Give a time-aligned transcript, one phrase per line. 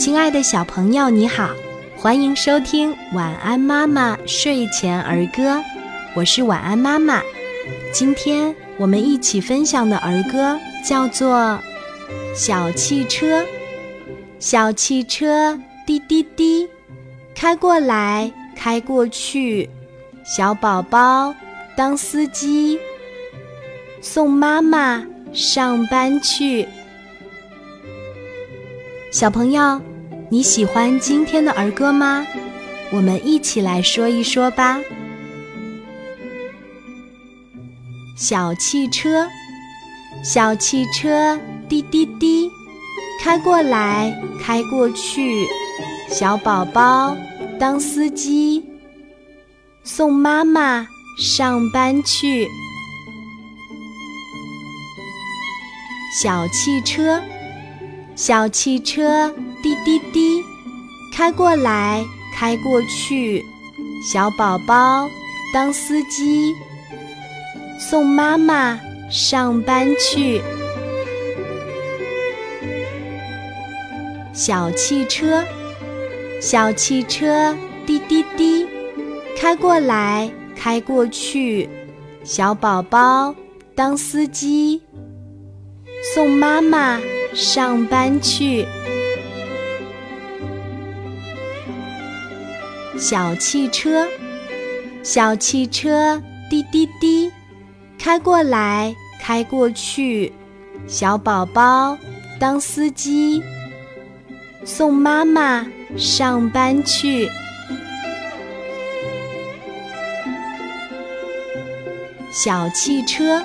[0.00, 1.50] 亲爱的小朋友，你好，
[1.94, 5.42] 欢迎收听《晚安妈妈睡前儿歌》，
[6.14, 7.20] 我是晚安妈妈。
[7.92, 11.36] 今天我们一起分享的儿歌叫做
[12.34, 13.42] 《小汽车》。
[14.38, 16.66] 小汽车滴滴滴，
[17.34, 19.68] 开过来开过去，
[20.24, 21.34] 小宝宝
[21.76, 22.80] 当司机，
[24.00, 25.04] 送妈妈
[25.34, 26.66] 上班去。
[29.12, 29.78] 小朋友，
[30.32, 32.24] 你喜欢今天的儿歌吗？
[32.92, 34.78] 我们一起来说一说吧。
[38.16, 39.28] 小汽车，
[40.22, 41.36] 小汽车
[41.68, 42.48] 滴滴滴。
[43.20, 45.48] 开过来，开过去，
[46.08, 47.16] 小宝宝
[47.58, 48.64] 当司机，
[49.82, 50.86] 送妈妈
[51.18, 52.48] 上班去。
[56.22, 57.20] 小汽车，
[58.14, 60.42] 小汽车滴滴滴，
[61.14, 63.44] 开过来，开过去，
[64.10, 65.08] 小宝宝
[65.52, 66.54] 当司机，
[67.78, 70.40] 送妈妈上班去。
[74.32, 75.44] 小汽车，
[76.40, 78.66] 小汽车滴滴滴，
[79.36, 81.68] 开过来开过去，
[82.24, 83.34] 小宝宝
[83.74, 84.80] 当司机，
[86.14, 86.98] 送妈妈
[87.34, 88.64] 上班去。
[93.00, 94.06] 小汽车，
[95.02, 97.32] 小汽车滴滴滴，
[97.98, 100.30] 开过来开过去，
[100.86, 101.96] 小宝宝
[102.38, 103.42] 当司机。
[104.66, 107.26] 送妈妈上班去。
[112.30, 113.42] 小汽车，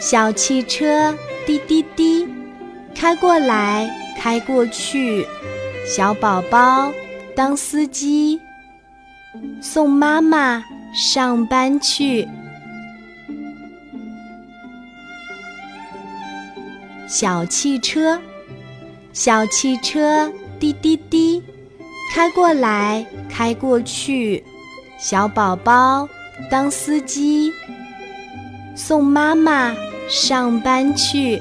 [0.00, 1.12] 小汽车
[1.44, 2.28] 滴滴滴，
[2.94, 5.26] 开过来开过去，
[5.84, 6.92] 小宝宝
[7.34, 8.40] 当司机，
[9.60, 10.62] 送妈妈
[10.94, 12.28] 上班去。
[17.06, 18.20] 小汽车。
[19.12, 21.42] 小汽车滴滴滴，
[22.14, 24.42] 开过来开过去，
[24.98, 26.08] 小宝宝
[26.50, 27.52] 当司机，
[28.74, 29.76] 送妈妈
[30.08, 31.38] 上班去。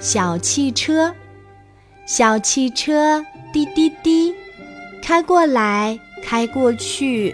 [0.00, 1.14] 小汽车，
[2.12, 4.34] 小汽车滴滴滴，
[5.00, 7.32] 开过来开过去，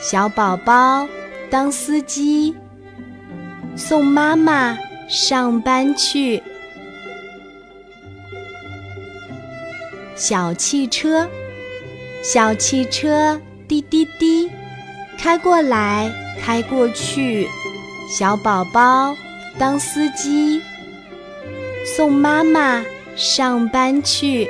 [0.00, 1.06] 小宝宝
[1.48, 2.52] 当司机。
[3.76, 4.76] 送妈妈
[5.08, 6.42] 上班去。
[10.16, 11.28] 小汽车，
[12.20, 14.50] 小汽车滴滴滴，
[15.16, 16.12] 开过来
[16.42, 17.46] 开过去，
[18.10, 19.14] 小宝宝
[19.60, 20.60] 当司机，
[21.94, 22.84] 送妈妈
[23.18, 24.48] 上班去。